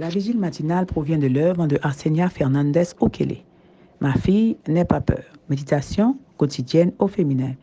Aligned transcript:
La 0.00 0.08
vigile 0.08 0.38
matinale 0.38 0.86
provient 0.86 1.18
de 1.18 1.28
l'œuvre 1.28 1.68
de 1.68 1.78
Arsenia 1.82 2.28
Fernandez 2.28 2.86
Okele. 2.98 3.36
Ma 4.00 4.12
fille, 4.14 4.56
n'aie 4.66 4.84
pas 4.84 5.00
peur. 5.00 5.22
Méditation 5.48 6.18
quotidienne 6.36 6.92
au 6.98 7.06
féminin. 7.06 7.54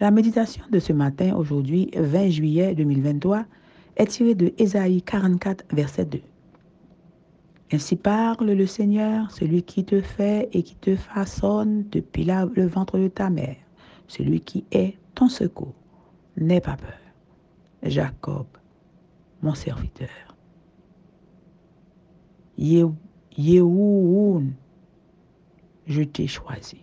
La 0.00 0.10
méditation 0.10 0.64
de 0.70 0.78
ce 0.78 0.94
matin, 0.94 1.34
aujourd'hui, 1.36 1.90
20 1.94 2.30
juillet 2.30 2.74
2023, 2.74 3.44
est 3.96 4.06
tirée 4.06 4.34
de 4.34 4.54
Ésaïe 4.56 5.02
44, 5.02 5.66
verset 5.72 6.06
2. 6.06 6.20
Ainsi 7.70 7.96
parle 7.96 8.50
le 8.50 8.66
Seigneur, 8.66 9.30
celui 9.30 9.62
qui 9.62 9.84
te 9.84 10.00
fait 10.00 10.48
et 10.54 10.62
qui 10.62 10.74
te 10.76 10.96
façonne 10.96 11.84
depuis 11.90 12.24
le 12.24 12.66
ventre 12.66 12.98
de 12.98 13.08
ta 13.08 13.28
mère, 13.28 13.56
celui 14.06 14.40
qui 14.40 14.64
est 14.72 14.96
ton 15.14 15.28
secours. 15.28 15.74
N'aie 16.38 16.62
pas 16.62 16.76
peur. 16.76 16.96
Jacob, 17.82 18.46
mon 19.42 19.54
serviteur. 19.54 20.27
Yehoun, 22.58 24.52
je 25.86 26.02
t'ai 26.02 26.26
choisi. 26.26 26.82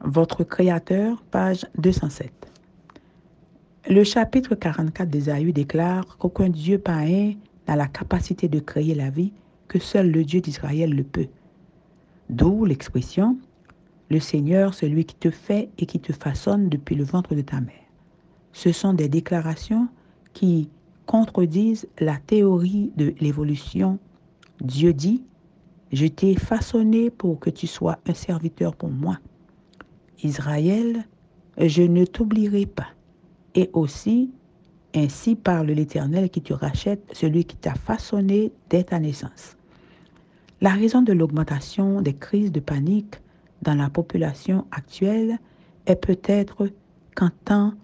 Votre 0.00 0.44
Créateur, 0.44 1.22
page 1.30 1.66
207. 1.78 2.30
Le 3.88 4.04
chapitre 4.04 4.54
44 4.54 5.08
d'Ésaïe 5.08 5.52
déclare 5.52 6.18
qu'aucun 6.18 6.50
Dieu 6.50 6.78
païen 6.78 7.34
n'a 7.66 7.76
la 7.76 7.86
capacité 7.86 8.48
de 8.48 8.60
créer 8.60 8.94
la 8.94 9.08
vie, 9.08 9.32
que 9.66 9.78
seul 9.78 10.10
le 10.10 10.22
Dieu 10.22 10.40
d'Israël 10.40 10.90
le 10.90 11.04
peut. 11.04 11.28
D'où 12.28 12.66
l'expression 12.66 13.38
Le 14.10 14.20
Seigneur, 14.20 14.74
celui 14.74 15.06
qui 15.06 15.16
te 15.16 15.30
fait 15.30 15.70
et 15.78 15.86
qui 15.86 16.00
te 16.00 16.12
façonne 16.12 16.68
depuis 16.68 16.96
le 16.96 17.04
ventre 17.04 17.34
de 17.34 17.40
ta 17.40 17.60
mère. 17.60 17.74
Ce 18.52 18.72
sont 18.72 18.92
des 18.92 19.08
déclarations 19.08 19.88
qui 20.34 20.68
contredisent 21.06 21.88
la 21.98 22.16
théorie 22.18 22.92
de 22.96 23.14
l'évolution. 23.20 23.98
Dieu 24.60 24.92
dit, 24.92 25.22
je 25.92 26.06
t'ai 26.06 26.34
façonné 26.34 27.10
pour 27.10 27.38
que 27.38 27.50
tu 27.50 27.66
sois 27.66 27.98
un 28.06 28.14
serviteur 28.14 28.74
pour 28.74 28.90
moi. 28.90 29.18
Israël, 30.22 31.04
je 31.58 31.82
ne 31.82 32.04
t'oublierai 32.04 32.66
pas. 32.66 32.88
Et 33.54 33.70
aussi, 33.72 34.30
ainsi 34.94 35.36
parle 35.36 35.68
l'Éternel 35.68 36.28
qui 36.30 36.42
te 36.42 36.52
rachète, 36.52 37.02
celui 37.12 37.44
qui 37.44 37.56
t'a 37.56 37.74
façonné 37.74 38.52
dès 38.70 38.84
ta 38.84 38.98
naissance. 38.98 39.56
La 40.60 40.70
raison 40.70 41.02
de 41.02 41.12
l'augmentation 41.12 42.00
des 42.00 42.14
crises 42.14 42.50
de 42.50 42.60
panique 42.60 43.16
dans 43.62 43.74
la 43.74 43.90
population 43.90 44.66
actuelle 44.70 45.38
est 45.86 45.96
peut-être 45.96 46.68
qu'en 47.14 47.30
tant 47.44 47.74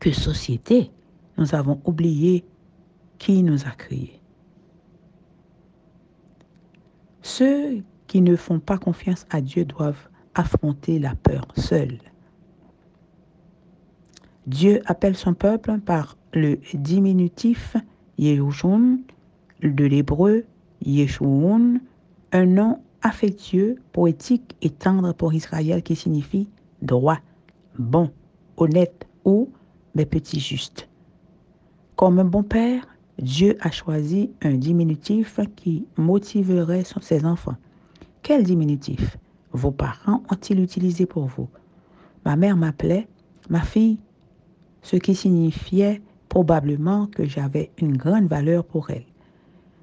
que 0.00 0.12
société, 0.12 0.90
nous 1.38 1.54
avons 1.54 1.80
oublié 1.84 2.44
qui 3.18 3.42
nous 3.42 3.66
a 3.66 3.70
créés. 3.70 4.20
Ceux 7.22 7.82
qui 8.06 8.20
ne 8.20 8.36
font 8.36 8.60
pas 8.60 8.78
confiance 8.78 9.26
à 9.30 9.40
Dieu 9.40 9.64
doivent 9.64 10.08
affronter 10.34 10.98
la 10.98 11.14
peur 11.14 11.48
seuls. 11.56 11.98
Dieu 14.46 14.80
appelle 14.86 15.16
son 15.16 15.34
peuple 15.34 15.78
par 15.78 16.16
le 16.32 16.58
diminutif 16.74 17.76
Yehushun 18.18 18.98
de 19.62 19.84
l'hébreu 19.84 20.44
Yeshurun, 20.84 21.80
un 22.32 22.46
nom 22.46 22.80
affectueux, 23.02 23.76
poétique 23.92 24.56
et 24.62 24.70
tendre 24.70 25.12
pour 25.12 25.34
Israël 25.34 25.82
qui 25.82 25.96
signifie 25.96 26.48
droit, 26.82 27.18
bon, 27.78 28.10
honnête 28.56 29.06
ou 29.24 29.50
mes 29.94 30.06
petits 30.06 30.40
justes. 30.40 30.87
Comme 31.98 32.20
un 32.20 32.24
bon 32.24 32.44
père, 32.44 32.86
Dieu 33.20 33.56
a 33.60 33.72
choisi 33.72 34.30
un 34.42 34.54
diminutif 34.54 35.40
qui 35.56 35.84
motiverait 35.96 36.84
ses 37.00 37.24
enfants. 37.24 37.56
Quel 38.22 38.44
diminutif? 38.44 39.16
Vos 39.50 39.72
parents 39.72 40.22
ont-ils 40.30 40.60
utilisé 40.60 41.06
pour 41.06 41.24
vous? 41.24 41.48
Ma 42.24 42.36
mère 42.36 42.56
m'appelait 42.56 43.08
ma 43.50 43.62
fille, 43.62 43.98
ce 44.80 44.94
qui 44.94 45.16
signifiait 45.16 46.00
probablement 46.28 47.08
que 47.08 47.24
j'avais 47.24 47.72
une 47.78 47.96
grande 47.96 48.28
valeur 48.28 48.64
pour 48.64 48.90
elle. 48.90 49.06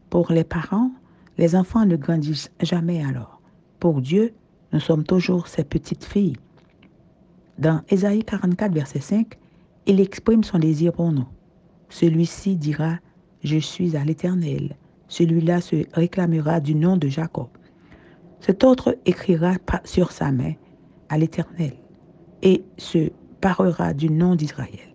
Pour 0.09 0.31
les 0.31 0.45
parents, 0.45 0.91
les 1.37 1.53
enfants 1.53 1.85
ne 1.85 1.97
grandissent 1.97 2.49
jamais 2.61 3.03
alors. 3.03 3.41
Pour 3.81 3.99
Dieu, 3.99 4.33
nous 4.71 4.79
sommes 4.79 5.03
toujours 5.03 5.49
ses 5.49 5.65
petites 5.65 6.05
filles. 6.05 6.37
Dans 7.59 7.81
Ésaïe 7.89 8.23
44, 8.23 8.71
verset 8.73 9.01
5, 9.01 9.37
il 9.85 9.99
exprime 9.99 10.45
son 10.45 10.59
désir 10.59 10.93
pour 10.93 11.11
nous. 11.11 11.27
Celui-ci 11.89 12.55
dira, 12.55 12.97
Je 13.43 13.57
suis 13.57 13.95
à 13.95 14.03
l'Éternel. 14.03 14.75
Celui-là 15.07 15.61
se 15.61 15.85
réclamera 15.93 16.59
du 16.59 16.75
nom 16.75 16.97
de 16.97 17.07
Jacob. 17.07 17.47
Cet 18.39 18.63
autre 18.63 18.97
écrira 19.05 19.53
sur 19.83 20.11
sa 20.11 20.31
main 20.31 20.53
à 21.09 21.17
l'Éternel 21.17 21.73
et 22.41 22.63
se 22.77 23.09
parlera 23.41 23.93
du 23.93 24.09
nom 24.09 24.35
d'Israël. 24.35 24.93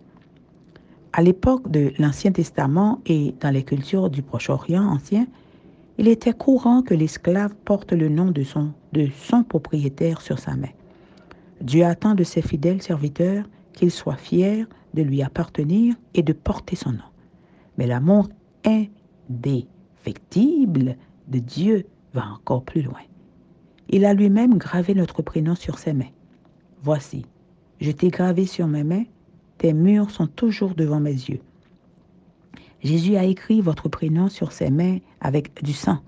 À 1.13 1.21
l'époque 1.21 1.69
de 1.69 1.91
l'Ancien 1.99 2.31
Testament 2.31 3.01
et 3.05 3.35
dans 3.41 3.49
les 3.49 3.63
cultures 3.63 4.09
du 4.09 4.21
Proche-Orient 4.21 4.85
ancien, 4.85 5.27
il 5.97 6.07
était 6.07 6.33
courant 6.33 6.81
que 6.81 6.93
l'esclave 6.93 7.53
porte 7.65 7.91
le 7.91 8.07
nom 8.07 8.31
de 8.31 8.43
son, 8.43 8.71
de 8.93 9.07
son 9.17 9.43
propriétaire 9.43 10.21
sur 10.21 10.39
sa 10.39 10.55
main. 10.55 10.69
Dieu 11.59 11.85
attend 11.85 12.15
de 12.15 12.23
ses 12.23 12.41
fidèles 12.41 12.81
serviteurs 12.81 13.45
qu'ils 13.73 13.91
soient 13.91 14.15
fiers 14.15 14.65
de 14.93 15.01
lui 15.01 15.23
appartenir 15.23 15.95
et 16.13 16.23
de 16.23 16.33
porter 16.33 16.75
son 16.75 16.91
nom. 16.91 16.99
Mais 17.77 17.87
l'amour 17.87 18.27
indéfectible 18.65 20.97
de 21.27 21.39
Dieu 21.39 21.85
va 22.13 22.27
encore 22.27 22.63
plus 22.63 22.81
loin. 22.81 22.99
Il 23.89 24.05
a 24.05 24.13
lui-même 24.13 24.57
gravé 24.57 24.93
notre 24.93 25.21
prénom 25.21 25.55
sur 25.55 25.77
ses 25.77 25.93
mains. 25.93 26.11
Voici, 26.81 27.25
je 27.79 27.91
t'ai 27.91 28.09
gravé 28.09 28.45
sur 28.45 28.67
mes 28.67 28.83
mains, 28.83 29.03
tes 29.57 29.73
murs 29.73 30.11
sont 30.11 30.27
toujours 30.27 30.75
devant 30.75 30.99
mes 30.99 31.11
yeux. 31.11 31.41
Jésus 32.83 33.15
a 33.15 33.25
écrit 33.25 33.61
votre 33.61 33.89
prénom 33.89 34.27
sur 34.27 34.51
ses 34.51 34.71
mains 34.71 34.97
avec 35.19 35.63
du 35.63 35.73
sang, 35.73 35.99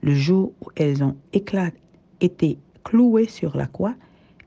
le 0.00 0.14
jour 0.14 0.52
où 0.62 0.68
elles 0.76 1.04
ont 1.04 1.16
été 1.32 2.58
clouées 2.82 3.28
sur 3.28 3.56
la 3.56 3.66
croix, 3.66 3.94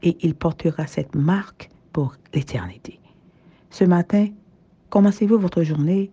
et 0.04 0.18
il 0.22 0.36
portera 0.36 0.88
cette 0.88 1.16
marque 1.16 1.70
pour 1.92 2.16
l'éternité. 2.34 3.00
Ce 3.70 3.84
matin, 3.84 4.28
commencez-vous 4.90 5.38
votre 5.38 5.64
journée 5.64 6.12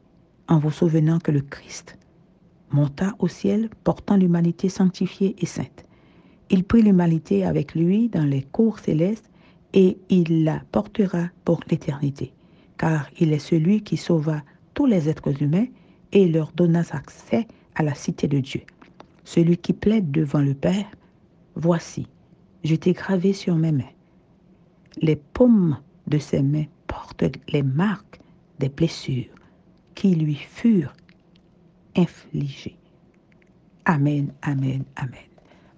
en 0.49 0.59
vous 0.59 0.71
souvenant 0.71 1.19
que 1.19 1.31
le 1.31 1.41
Christ 1.41 1.99
monta 2.71 3.15
au 3.19 3.29
ciel 3.29 3.71
portant 3.85 4.17
l'humanité 4.17 4.69
sanctifiée 4.69 5.37
et 5.39 5.47
sainte? 5.47 5.85
Il 6.51 6.65
prit 6.65 6.83
l'humanité 6.83 7.45
avec 7.45 7.75
lui 7.75 8.09
dans 8.09 8.25
les 8.25 8.43
cours 8.43 8.79
célestes 8.79 9.31
et 9.73 9.99
il 10.09 10.45
la 10.45 10.63
portera 10.73 11.29
pour 11.45 11.61
l'éternité, 11.71 12.33
car 12.77 13.09
il 13.19 13.33
est 13.33 13.39
celui 13.39 13.83
qui 13.83 13.97
sauva 13.97 14.43
tous 14.75 14.87
les 14.87 15.09
êtres 15.09 15.43
humains 15.43 15.67
et 16.13 16.29
leur 16.29 16.53
donna 16.53 16.83
accès 16.91 17.47
à 17.75 17.83
la 17.83 17.95
cité 17.95 18.29
de 18.29 18.41
Dieu. 18.41 18.61
Celui 19.25 19.57
qui 19.57 19.73
plaide 19.73 20.11
devant 20.11 20.41
le 20.41 20.55
Père, 20.55 20.87
voici, 21.55 22.07
je 22.63 22.75
t'ai 22.75 22.93
gravé 22.93 23.33
sur 23.33 23.57
mes 23.57 23.73
mains. 23.73 23.85
Les 25.01 25.17
paumes 25.17 25.79
de 26.07 26.19
ses 26.19 26.43
mains 26.43 26.67
portent 26.95 27.39
les 27.49 27.63
marques 27.63 28.21
des 28.61 28.69
blessures 28.69 29.35
qui 29.95 30.15
lui 30.15 30.37
furent 30.37 30.95
infligées. 31.97 32.77
Amen, 33.85 34.33
amen, 34.43 34.85
amen. 34.97 35.29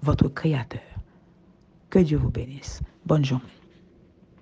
Votre 0.03 0.29
Créateur. 0.29 0.81
Que 1.91 1.99
Dieu 2.01 2.19
vous 2.19 2.31
bénisse. 2.31 2.81
Bonne 3.07 3.25
journée. 3.25 3.56